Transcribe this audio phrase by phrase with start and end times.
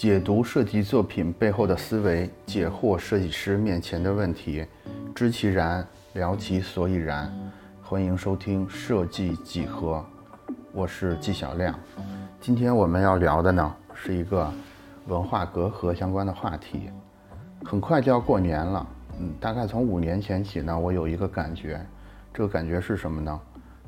[0.00, 4.64] 解读设计作品背后的思维，解惑设计师面前的问题，
[5.14, 7.30] 知其然，聊其所以然。
[7.82, 10.02] 欢迎收听设计几何，
[10.72, 11.78] 我是纪晓亮。
[12.40, 14.50] 今天我们要聊的呢，是一个
[15.06, 16.88] 文化隔阂相关的话题。
[17.66, 18.86] 很快就要过年了，
[19.18, 21.78] 嗯，大概从五年前起呢，我有一个感觉，
[22.32, 23.38] 这个感觉是什么呢？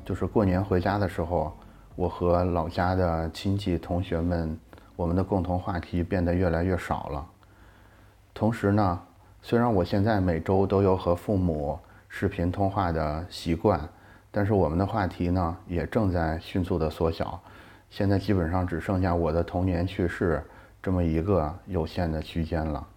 [0.05, 1.51] 就是过年回家的时候，
[1.95, 4.55] 我和老家的亲戚同学们，
[4.95, 7.25] 我们的共同话题变得越来越少了。
[8.33, 9.01] 同时呢，
[9.41, 13.79] 虽然我现在每周都有和父母视频通话的习惯，
[14.31, 17.39] 但是我们的话题呢，也正在迅速的缩小。
[17.89, 20.43] 现在基本上只剩下我的童年趣事
[20.81, 22.87] 这么一个有限的区间了。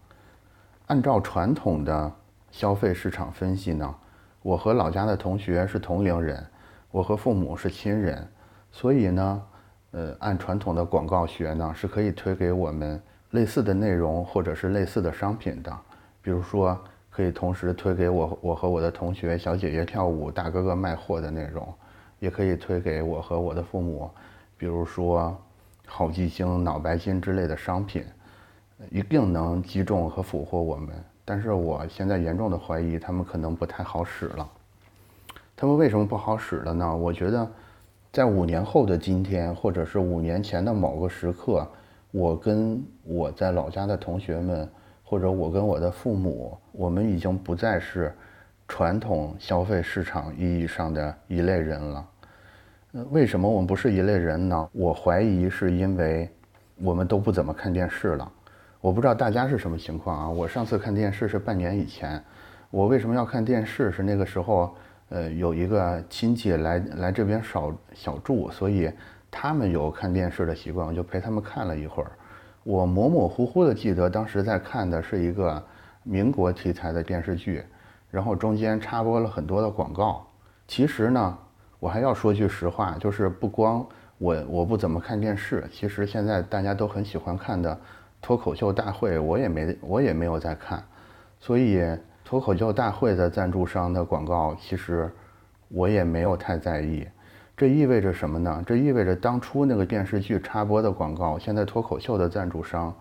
[0.87, 2.11] 按照传统的
[2.51, 3.95] 消费市场分析呢，
[4.41, 6.47] 我和老家的同学是同龄人，
[6.91, 8.27] 我和父母是亲人，
[8.71, 9.43] 所以呢，
[9.97, 13.01] 呃，按传统的广告学呢，是可以推给我们
[13.31, 15.75] 类似的内容或者是类似的商品的，
[16.21, 16.79] 比如说。
[17.09, 21.67] 可以同时推给我我和我的同学小姐姐跳舞，大哥哥卖货的内容，
[22.19, 24.11] 也可以推给我和我的父母，
[24.59, 25.35] 比如说
[25.87, 28.05] 好记星、脑白金之类的商品，
[28.91, 30.95] 一定能击中和俘获我们。
[31.25, 34.47] 但是我现在严重的怀疑，他们可能不太好使了。
[35.57, 36.95] 他们为什么不好使了呢？
[36.95, 37.51] 我觉得，
[38.17, 41.69] 在五年后的今天，或者是五年前的某个时刻，
[42.11, 44.67] 我跟我在老家的同学们。
[45.05, 48.11] 或者我跟我的父母，我们已经不再是
[48.67, 52.09] 传统消费市场意义上的一类人了。
[53.11, 54.69] 为什么我们不是一类人呢？
[54.73, 56.27] 我怀疑是因为
[56.77, 58.33] 我们都不怎么看电视了。
[58.81, 60.29] 我不知道大家是什么情况啊？
[60.31, 62.25] 我上次看电视是半年以前。
[62.71, 63.93] 我为什么要看电视？
[63.93, 64.75] 是那个时候，
[65.09, 68.91] 呃，有一个亲戚来来这边少小住，所以
[69.31, 72.11] 他们有看电视的习惯，我就陪他们看了一会儿。
[72.65, 75.63] 我模模糊糊的记得，当时在看的是一个
[76.03, 77.63] 民国题材的电视剧，
[78.11, 80.27] 然后中间插播了很多的广告。
[80.67, 81.39] 其实呢，
[81.79, 83.87] 我还要说句实话，就是不光
[84.19, 87.79] 我我不怎么看电视，其实现在大家都很喜欢看的
[88.21, 90.83] 脱口秀大会，我也没我也没有在看。
[91.39, 91.81] 所以
[92.27, 95.09] 脱口秀大会的赞助商的广告，其实
[95.69, 97.07] 我也没有太在意。
[97.57, 98.65] 这意味着什么呢？
[98.67, 102.93] 这意味着当初那个电视剧插播的广告，现在脱口秀的赞助商，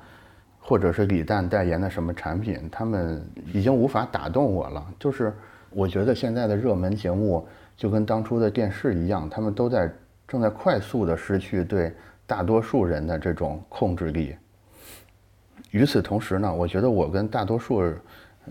[0.59, 3.19] 或者是李诞代言的什么产品，他们
[3.51, 4.85] 已经无法打动我了。
[4.99, 5.33] 就是
[5.71, 9.91] 我觉得现在的热门节目就跟当初的电视一样，他们都在
[10.27, 11.91] 正在快速的失去对
[12.27, 14.35] 大多数人的这种控制力。
[15.71, 17.81] 与此同时呢，我觉得我跟大多数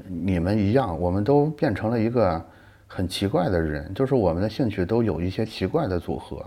[0.08, 2.44] 你们一样，我们都变成了一个。
[2.86, 6.38] 很奇怪的人，就是我们的兴趣都有一些奇怪的组合。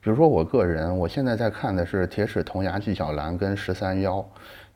[0.00, 4.18] 比如说，我个人，我现在在看的是《铁齿铜牙纪晓岚》跟《十三幺》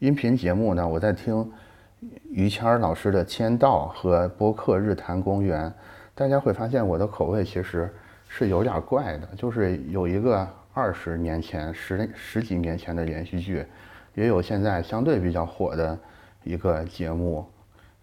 [0.01, 0.87] 音频节目呢。
[0.87, 1.51] 我在听
[2.29, 5.67] 于谦老师的《签到》和播客《日坛公园》。
[6.15, 7.89] 大家会发现我的口味其实
[8.29, 13.65] 是有点怪的，就是有一个二十年前、十十几年前的连续剧，
[14.15, 15.99] 也有现在相对比较火的
[16.43, 17.47] 一个节目。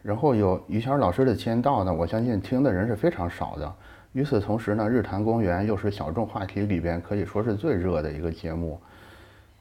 [0.01, 3.73] 然后有于谦老师的签到呢，我相信听的人是非常少的。
[4.13, 8.79] 与此同时呢，日坛公园又是小众话题里边可以说是最热的一个节目。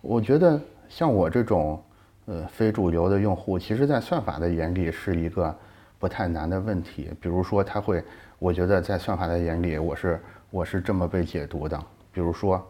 [0.01, 1.81] 我觉得像我这种
[2.25, 5.55] 呃非主流的用户，其实在算法的眼里是一个
[5.99, 7.11] 不太难的问题。
[7.21, 8.03] 比如说，他会，
[8.39, 10.21] 我觉得在算法的眼里，我是
[10.51, 11.79] 我是这么被解读的。
[12.13, 12.67] 比如说，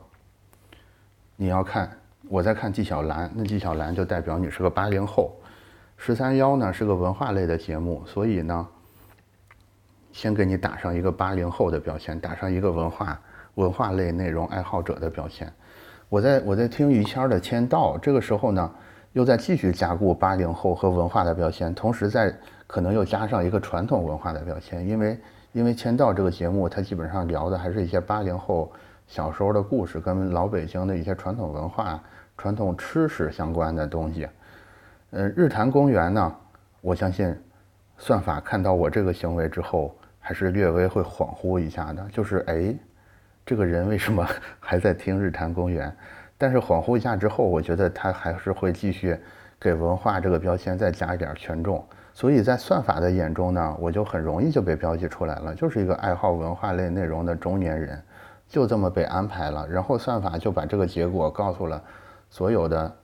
[1.37, 1.91] 你要看
[2.29, 5.33] 我在看纪晓岚，那纪晓岚就代表你是个八零后。
[6.03, 8.67] 十三幺呢是个文化类的节目，所以呢，
[10.13, 13.21] 先给你打上一个八零后的标签，打上一个文化
[13.57, 15.53] 文化类内容爱好者的标签。
[16.09, 18.73] 我在我在听于谦的签到，这个时候呢，
[19.13, 22.35] 又在继续加固八零后和文化的标签，同时在
[22.67, 25.21] 可能又加上一个传统文化的标签，因为
[25.53, 28.73] 因为签到这个节目，它基本上聊的还是一些八零后
[29.07, 32.03] 小时候的故事，跟老北京的一些传统文化、
[32.39, 34.27] 传统吃食相关的东西。
[35.13, 36.37] 呃，日坛公园呢，
[36.81, 37.37] 我相信
[37.99, 42.73] 算法看到我这个行为之后，还是略微会恍惚一下的，就是哎，
[43.45, 44.25] 这个人为什么
[44.61, 45.93] 还在听日坛公园？
[46.39, 49.19] 但是恍惚一下之后，我觉得他还是会继续
[49.59, 51.85] 给文化这个标签再加一点权重，
[52.15, 58.01] 所以在算法的眼中呢，我就很容易就被标记出来了，就是一个爱好文化类内容的中年人，
[58.47, 61.83] 就这么被安排了，然后算法就把这个结果告诉了
[62.29, 62.95] 所有的。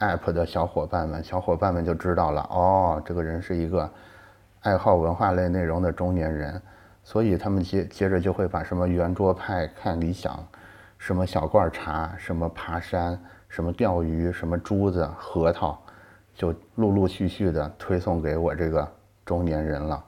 [0.00, 3.90] App 的小伙伴们，小伙伴们就知道了哦，这个人是一个
[4.60, 6.60] 爱好文化类内容的中年人，
[7.02, 10.46] 所以他们接接着就会把什么圆桌派、看理想、
[10.98, 13.18] 什么小罐茶、什么爬山、
[13.48, 15.80] 什么钓鱼、什么珠子、核桃
[16.34, 18.86] 就陆陆续续的推送给我这个
[19.24, 20.04] 中年人了。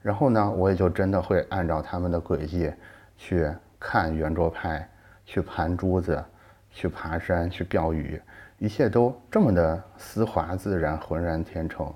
[0.00, 2.72] 然后呢，我也就真的会按照他们的轨迹
[3.16, 4.88] 去看圆桌派，
[5.26, 6.24] 去盘珠子，
[6.70, 8.18] 去爬山，去钓鱼，
[8.58, 11.92] 一切都这么的丝滑自然，浑然天成。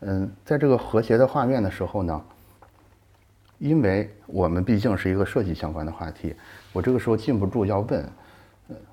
[0.00, 2.22] 嗯，在这个和谐的画面的时候呢，
[3.58, 6.34] 因为我们毕竟是一个设计相关的话题，
[6.72, 8.06] 我这个时候禁不住要问：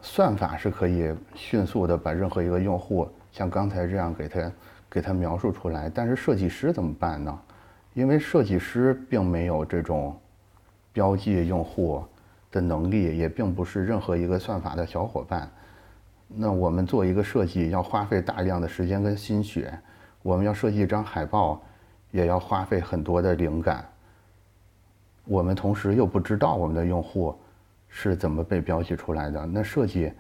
[0.01, 4.51] 算法是可以迅速的把任何一个用户像刚才这样给他
[4.89, 7.39] 给他描述出来，但是设计师怎么办呢？
[7.93, 10.17] 因为设计师并没有这种
[10.93, 12.03] 标记用户
[12.51, 15.49] 的能力，也并不是任何一个算法的小伙伴。
[16.27, 19.73] 那我们做一个设计要花费大量的时间跟心血，
[20.21, 21.61] 我们要设计一张海报，
[22.11, 23.85] 也要花费很多的灵感。
[25.25, 27.35] 我们同时又不知道我们的用户
[27.87, 30.11] 是怎么被标记出来的，那设计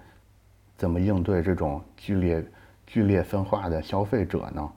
[0.75, 2.45] 怎么应对这种剧烈、
[2.85, 4.69] 剧烈分化的消费者呢？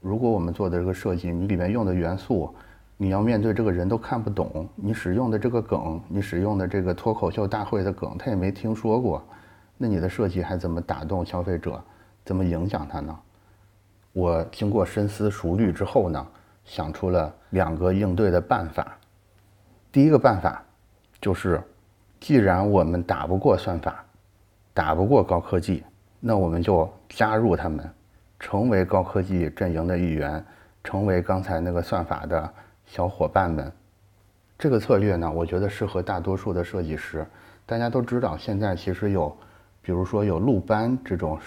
[0.00, 2.54] 如果我们做的这个设计，你里面用的元素，
[2.96, 9.22] 你要面对这个人都看不懂，你使用的这个梗，你使用的这个脱口秀大会的梗，他也没听说过，
[9.78, 11.80] 那你的设计还怎么打动消费者，
[12.24, 13.18] 怎么影响他呢？
[14.12, 16.26] 我经过深思熟虑之后呢，
[16.64, 18.98] 想出了两个应对的办法。
[19.92, 20.62] 第一个办法
[21.20, 21.62] 就是，
[22.18, 24.04] 既然我们打不过算法，
[24.74, 25.84] 打不过高科技，
[26.18, 27.88] 那我们就加入他们。
[28.40, 30.44] 成为高科技阵营的一员，
[30.84, 32.52] 成为刚才那个算法的
[32.86, 33.72] 小伙伴们，
[34.56, 37.26] 这个策略呢，我觉得适合大多数的设计师。
[37.66, 39.36] 大家都知道，现在其实有，
[39.88, 41.38] 比如说有路斑这种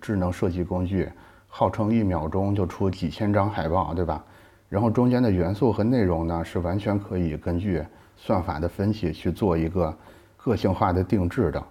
[0.00, 1.08] 智能设计工具，
[1.46, 4.24] 号称一秒钟就出几千张海报，对吧？
[4.68, 7.84] 然后中间的元素和内容呢，是完全可以根据
[8.16, 9.96] 算法的分析去做一个
[10.36, 11.64] 个性化的定制的。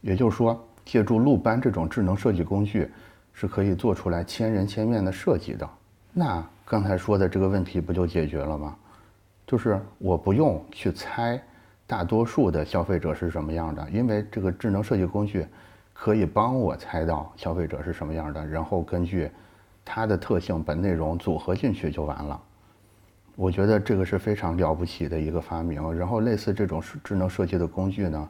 [0.00, 2.90] 也就是说，借助路斑这种智能设计工具。
[3.32, 5.70] 是可以做出来千人千面的设计的，
[6.12, 8.76] 那刚才说的这个问题不就解决了吗？
[9.46, 11.40] 就是我不用去猜
[11.90, 15.44] 大多数的消费者是什么样的，因为这个智能设计工具
[15.92, 19.28] 可以帮我猜到消费者是什么样的，然后根据
[19.84, 22.40] 它的特性把内容组合进去就完了。
[23.34, 25.92] 我觉得这个是非常了不起的一个发明。
[25.92, 28.28] 然后类似这种智能设计的工具呢，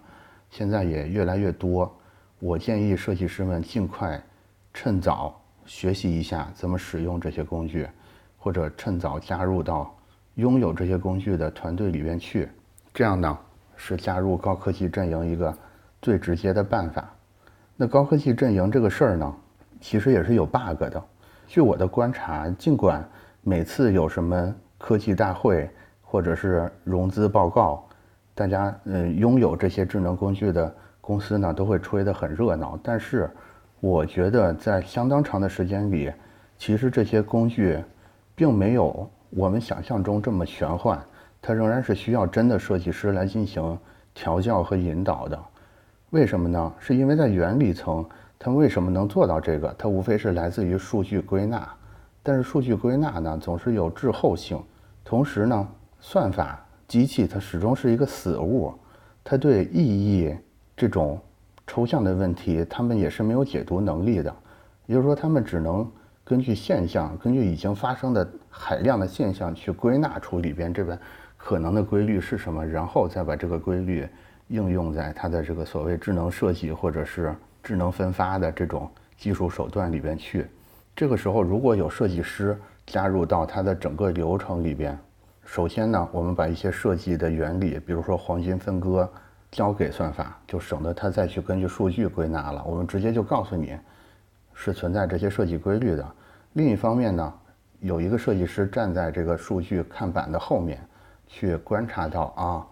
[0.48, 1.94] 现在也越来越多。
[2.38, 4.18] 我建议设计师们尽快。
[4.72, 7.88] 趁早学习一下怎么使用这些工具，
[8.38, 9.92] 或者趁早加入到
[10.36, 12.48] 拥有这些工具的团队里边去，
[12.94, 13.36] 这样呢
[13.82, 15.56] 是加入高科技阵营一个
[16.02, 17.08] 最直接的办法。
[17.74, 19.34] 那高科技阵营这个事儿呢，
[19.80, 21.02] 其实也是有 bug 的。
[21.46, 23.02] 据我的观察，尽管
[23.40, 25.70] 每次有什么科技大会
[26.02, 27.82] 或者是融资报告，
[28.34, 33.30] 大家嗯拥有这些智能工具的公司呢都会吹得很热闹，但是。
[33.82, 36.12] 我觉得在相当长的时间里，
[36.58, 37.82] 其实这些工具
[38.34, 41.02] 并没有我们想象中这么玄幻，
[41.42, 43.78] 它仍然是需要真的设计师来进行
[44.14, 45.38] 调教和引导的。
[46.10, 46.72] 为什么呢？
[46.78, 48.04] 是因为在原理层，
[48.38, 49.74] 它为什么能做到这个？
[49.78, 51.68] 它无非是来自于数据归纳，
[52.22, 54.60] 但是数据归纳呢，总是有滞后性。
[55.04, 55.68] 同时呢，
[56.00, 58.74] 算法机器它始终是一个死物，
[59.22, 60.34] 它对意义
[60.76, 61.20] 这种。
[61.66, 64.34] 抽象的问题，他们也是没有解读能力的，
[64.86, 65.88] 也就是说，他们只能
[66.24, 70.98] 根据现象，根据已经发生的海量的现象去归纳出里边这个
[71.42, 74.06] 可能的规律是什么，然后再把这个规律
[74.48, 80.46] 应用在它的这个所谓智能设计或者是智能分发的这种技术手段里边去。
[80.94, 82.56] 这个时候，如果有设计师
[82.86, 84.98] 加入到它的整个流程里边，
[85.44, 89.10] 首先呢，我们把一些设计的原理，比如说黄金分割。
[89.52, 92.62] 交给算法，就省得他再去根据数据归纳了。
[92.64, 93.76] 我们直接就告诉你，
[94.54, 96.06] 是存在这些设计规律的。
[96.52, 97.34] 另一方面呢，
[97.80, 100.78] 有一个设计师站在这个数据看板的后面，
[101.32, 102.66] 去观察到啊，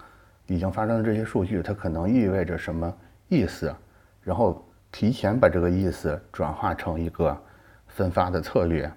[0.47, 2.93] 已经发生的这些数据，它可能意味着什么
[3.29, 3.73] 意思，
[4.21, 7.41] 然后提前把这个意思转化成一个
[7.87, 8.91] 分发的策略。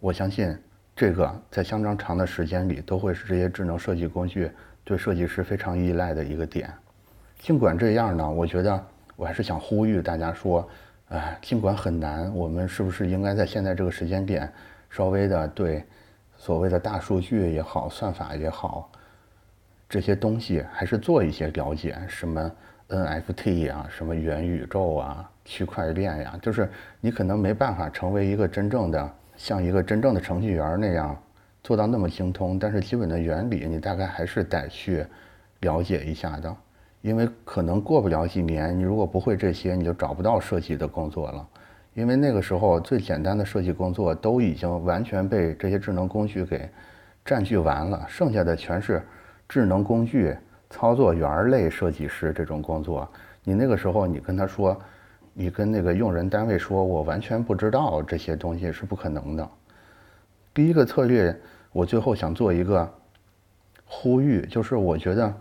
[0.00, 0.54] 我相信
[0.96, 4.50] 这个在相当长的时间里，都会是这些智能设计工具
[4.82, 6.68] 对设计师非常依赖的一个点。
[7.38, 10.68] 尽管这样呢，我觉得我还是想呼吁大家说，
[11.10, 14.52] 哎，尽管很难，我们是不是应该在现在这个时间点，
[14.90, 15.84] 稍微的对
[16.38, 18.90] 所谓的大数据也好、算法也好，
[19.88, 22.50] 这些东西还是做一些了解，什么
[22.88, 31.14] NFT 啊，什么元宇宙啊、区块链呀，就是你可能没办法成为一个真正的像一个真正的程序员那样
[31.62, 35.04] 做到那么精通，但是基本的原理你大概还是得去
[35.60, 36.56] 了解一下的。
[37.00, 41.48] 因为可能过不了几年，你如果不会这些，你就找不到设计的工作了。
[41.98, 46.70] 因为那个时候最简单的设计工作都已经完全被这些智能工具给
[47.24, 49.02] 占据完了，剩下的全是
[49.48, 50.32] 智能工具
[50.70, 53.10] 操作员类设计师这种工作。
[53.42, 54.80] 你那个时候你跟他说，
[55.34, 59.50] 你跟那个用人单位说，我完全不知道这些东西是不可能的。
[60.54, 61.36] 第一个策略，
[61.72, 62.88] 我最后想做一个
[63.84, 65.34] 呼吁，就是我觉得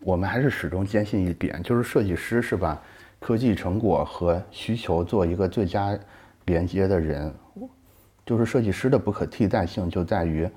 [0.00, 2.80] 我们还是始终坚信一点，就是设计师是吧
[3.20, 5.98] 科技成果和需求做一个最佳
[6.44, 7.34] 连接的人，
[8.24, 10.48] 就是设计师的不可替代性就在于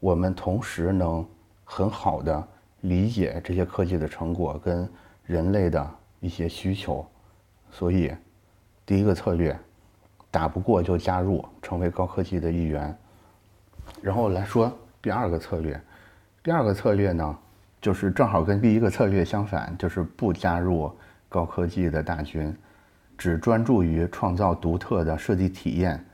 [0.00, 1.24] 我们同时能
[1.64, 2.46] 很好的
[2.80, 4.88] 理解这些科技的成果跟
[5.24, 7.06] 人类的一些需求，
[7.70, 8.12] 所以
[8.84, 9.56] 第一个策略，
[10.30, 12.96] 打不过就加入，成为高科技的一员。
[14.02, 14.70] 然后来说
[15.00, 15.80] 第二个策略，
[16.42, 17.38] 第二个策略呢，
[17.80, 20.90] 就是正好跟第一个策略相反，就是不加入。
[21.28, 22.54] 高科技的大军，
[23.16, 26.04] 只专注于创造独特的设计体验。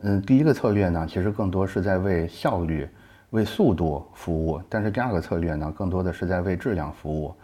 [0.00, 2.88] 嗯，第一个策略呢，其实更多是在为效率、
[3.30, 7.34] 为速度服务；但是第二个策略呢，更多的是在为质量服务。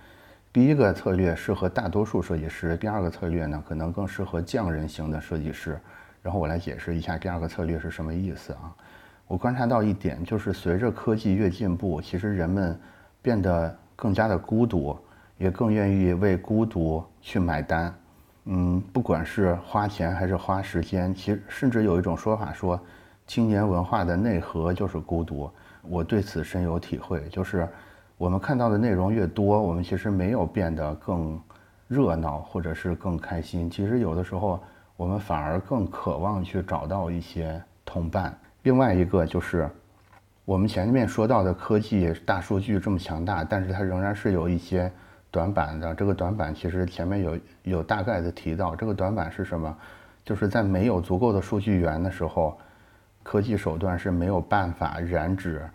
[0.53, 5.79] 第一个策略适合大多数设计师，第二个策略呢，可能更适合匠人型的设计师。
[6.23, 8.75] 然后我来解释一下第二个策略是什么意思啊？
[9.29, 12.77] 我观察到一点，就是随着科技越进步，其实人们
[13.23, 14.99] 变得更加的孤独。
[15.39, 17.95] 也更愿意为孤独去买单，
[18.47, 22.79] 嗯，不管是花钱还是花时间，其实甚至有一种说法说，
[23.25, 25.49] 青年文化的内核就是孤独。
[25.83, 27.69] 我对此深有体会，就是
[28.17, 31.41] 我们看到的内容越多，我们其实没有变得更
[31.87, 33.71] 热闹或者是更开心。
[33.71, 34.61] 其实有的时候，
[34.97, 38.37] 我们反而更渴望去找到一些同伴。
[38.65, 39.71] 另外一个就是，
[40.45, 44.91] 我们前面说到的科技大数据这么强大，但是它仍然是有一些。
[45.31, 48.75] 短板的这个短板，其实前面有有大概的提到。
[48.75, 49.77] 这个短板是什么？
[50.25, 52.59] 就是在没有足够的数据源的时候，
[53.23, 55.69] 科技手段是没有办法染指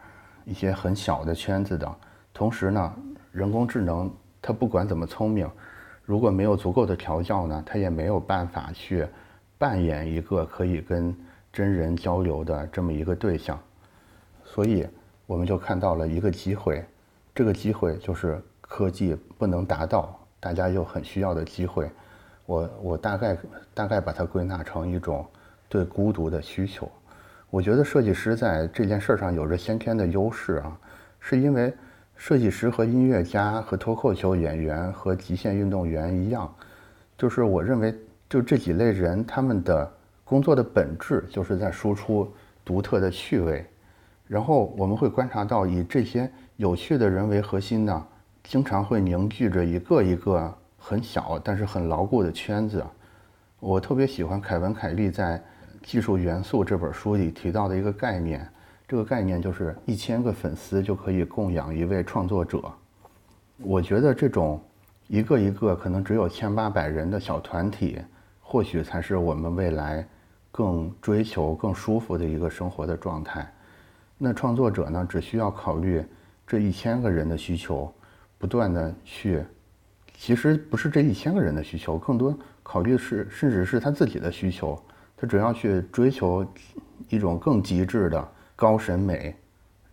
[0.43, 1.95] 一些很小的圈子的。
[2.33, 2.93] 同时呢，
[3.31, 5.47] 人工智能它不管怎么聪明，
[6.03, 9.05] 如果没有足够的调教呢，它也没有办法去
[9.59, 11.15] 扮演一个可以跟
[11.51, 13.59] 真人交流的这么一个对象。
[14.43, 14.87] 所以，
[15.27, 16.83] 我们就看到了一个机会，
[17.35, 18.41] 这个机会就是。
[18.73, 21.87] 科技不能达到大家又很需要的机会，
[22.47, 23.37] 我我大概
[23.71, 25.23] 大概把它归纳成一种
[25.69, 26.89] 对孤独的需求。
[27.51, 30.75] 我觉得设计师在这件事上有着先天的优势啊，
[31.19, 31.71] 是因为
[32.15, 36.51] 设计师和音乐家和脱口秀演员和极限运动员一样，
[37.15, 37.93] 就是我认为
[38.27, 39.87] 就这几类人他们的
[40.23, 42.27] 工作的本质就是在输出
[42.65, 43.63] 独特的趣味，
[44.27, 46.27] 然后我们会观察到以这些
[46.57, 48.07] 有趣的人为核心呢。
[48.43, 52.85] 经常会凝聚着一个一个很小但是很牢固的圈子。
[53.59, 55.37] 我特别喜欢凯文·凯利在
[55.81, 58.47] 《技术元素》这本书里提到的一个概念，
[58.87, 62.61] 这个概念就是一千个粉丝就可以供养一位创作者。
[63.59, 64.61] 我觉得这种
[65.07, 67.99] 一个一个可能只有千八百人的小团体，
[68.41, 70.05] 或许才是我们未来
[70.51, 73.49] 更追求、更舒服的一个生活的状态。
[74.17, 76.03] 那创作者呢，只需要考虑
[76.45, 77.91] 这一千个人的需求。
[78.43, 79.41] 不断的去，
[80.17, 84.77] 其实不是这一千个人的需求，更多考虑是，甚至是他自己的需求。
[85.15, 86.45] 他只要去追求
[87.07, 89.33] 一种更极致的高审美，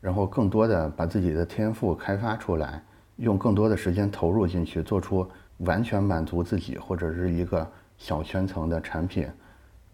[0.01, 2.83] 然后更多的把自己的天赋开发出来，
[3.19, 5.25] 用更多的时间投入进去，做出
[5.59, 7.65] 完全满足自己或者是一个
[7.99, 9.29] 小圈层的产品，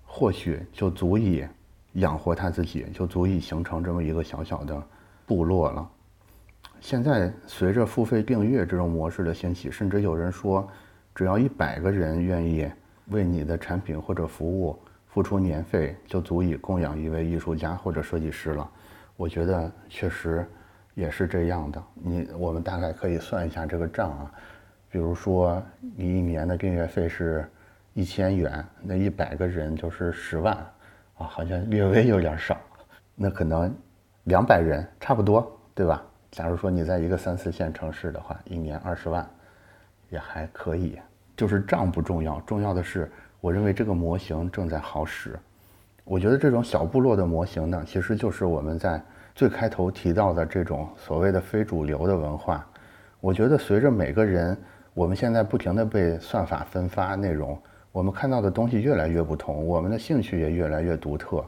[0.02, 1.44] 或许就足以
[1.92, 4.82] 养活他自己，就足以形成这么一个小小的
[5.26, 5.90] 部落了。
[6.80, 10.68] 现在随着付费订阅这种模式的兴起，甚至有人说，
[11.14, 12.71] 只要一百个人愿意
[13.09, 18.71] 为你的产品或者服务付出年费，就足以供养一位艺术家或者设计师了。
[19.16, 20.47] 我觉得确实
[20.95, 21.83] 也是这样的。
[21.95, 24.33] 你我们大概可以算一下这个账啊，
[24.90, 25.62] 比如说
[25.97, 27.49] 你一年的订阅费是
[27.95, 30.54] 一千元，那一百个人就是十万
[31.16, 32.61] 啊，好像略微有点少。
[33.14, 33.75] 那可能
[34.25, 36.04] 两百人差不多，对吧？
[36.37, 39.26] 假如说你在一个三四线城市的话，一年二十万，
[40.11, 40.99] 也还可以。
[41.35, 45.35] 就是账不重要，重要的是，我认为这个模型正在好使。
[46.05, 49.02] 我觉得这种小部落的模型呢，其实就是我们在
[49.35, 52.69] 最开头提到的这种所谓的非主流的文化。
[53.19, 54.55] 我觉得随着每个人，
[54.93, 57.59] 我们现在不停地被算法分发内容，
[57.93, 61.43] 我们看到的东西越来越不同，我们的兴趣也越来越独特。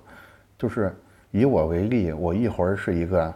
[0.57, 0.97] 就是
[1.31, 3.35] 以我为例，我一会儿是一个。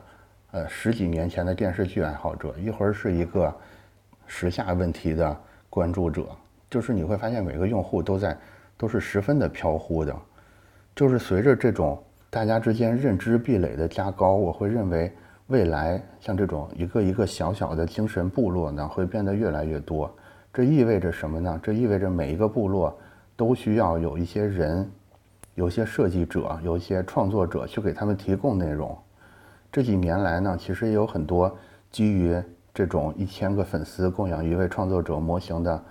[0.52, 3.52] 呃，十几年前的电视剧爱好者，一会儿是一个
[4.26, 5.34] 时下问题的
[5.70, 6.26] 关注者，
[6.68, 8.36] 就是你会发现每个用户都在
[8.76, 10.14] 都是十分的飘忽的。
[10.94, 15.10] 就是随着这种大家之间认知壁垒的加高，我会认为
[15.46, 20.14] 未来像这种一个一个小小的精神部落呢，会变得越来越多。
[20.52, 21.58] 这意味着什么呢？
[21.62, 22.94] 这意味着每一个部落
[23.36, 24.86] 都需要有一些人，
[25.54, 28.94] 有些设计者，有一些创作者去给他们提供内容。
[29.72, 31.50] 这几年来呢，其实也有很多
[31.90, 32.38] 基于
[32.74, 35.84] 这种一千个粉丝供养一位创作者模型的，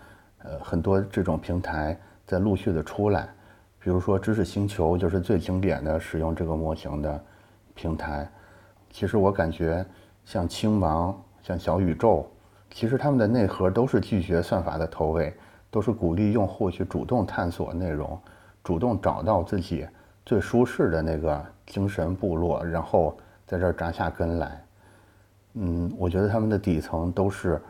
[0.43, 3.27] 呃，很多这种平台在陆续的出来。
[3.79, 7.19] 比如说，知识星球就是最经典的使用这个模型的
[7.73, 8.29] 平台。
[8.91, 9.83] 其实我感觉，
[10.25, 12.29] 像青芒、像小宇宙，
[12.69, 15.35] 其实他们的内核都是拒绝算法的投喂，
[15.71, 18.15] 都是鼓励用户去主动探索内容，
[18.63, 19.87] 主动找到自己
[20.23, 23.17] 最舒适的那个精神部落，然后
[23.51, 24.63] 在这儿扎下根来。
[25.55, 27.61] 嗯，我觉得他们的底层都是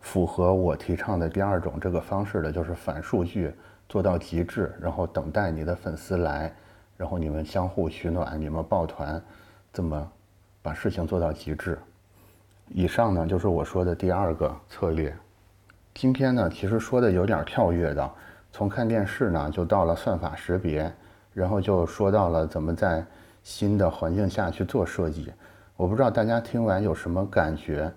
[0.00, 3.52] 符合我提倡的第二种这个方式的，就是反数据。
[3.86, 6.50] 做到极致，然后等待你的粉丝来，
[6.96, 9.22] 然后你们相互取暖，你们抱团，
[9.74, 10.10] 这么
[10.62, 11.78] 把事情做到极致。
[12.70, 15.14] 以上呢就是我说的第二个策略。
[15.92, 18.10] 今天呢其实说的有点跳跃的，
[18.50, 20.90] 从看电视呢就到了算法识别，
[21.34, 23.04] 然后就说到了怎么在
[23.44, 25.32] 新的环境下去做设计。
[25.76, 27.92] 我不知道大家听完有什么感觉，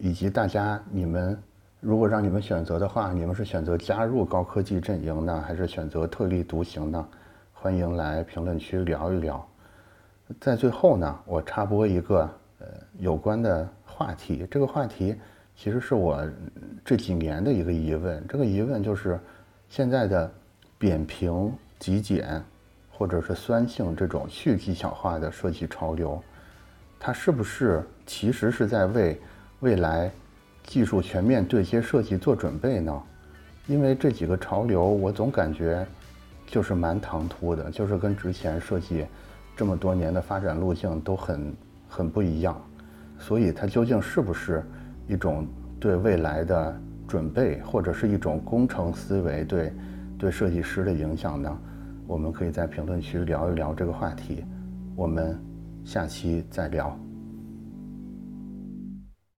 [0.00, 1.40] 以及大家你们。
[1.84, 7.08] 如果让你们选择的话，你们是选择加入高科技阵营呢，还是选择特立独行呢？
[7.52, 9.44] 欢迎来评论区聊一聊。
[10.40, 12.20] 在最后呢，我插播一个
[12.60, 12.66] 呃
[12.98, 14.46] 有关的话题。
[14.48, 15.16] 这个话题
[15.56, 16.24] 其实是我
[16.84, 18.24] 这几年的一个疑问。
[18.28, 19.18] 这个疑问就是，
[19.68, 20.30] 现在的
[20.78, 22.40] 扁平、极简
[23.02, 26.22] 或者是酸性这种去技巧化的设计潮流，
[27.00, 29.20] 它是不是其实是在为
[29.58, 30.08] 未来？
[30.62, 33.02] 技术全面对接设计做准备呢，
[33.66, 35.84] 因为这几个潮流，我总感觉
[36.46, 39.04] 就是蛮唐突的，就是跟之前设计
[39.56, 41.56] 这么多年的发展路径都很
[41.88, 42.56] 很不一样，
[43.18, 44.62] 所以它究竟是不是
[45.08, 45.44] 一种
[45.80, 49.72] 对未来的准备，或者是一种工程思维对
[50.16, 51.58] 对设计师的影响呢？
[52.06, 54.44] 我们可以在评论区聊一聊这个话题，
[54.96, 55.38] 我们
[55.84, 56.98] 下期再聊。